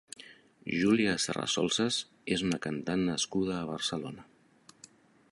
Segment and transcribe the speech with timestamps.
[0.83, 1.99] Júlia Serrasolsas
[2.37, 4.25] és una cantant nascuda a Barcelona.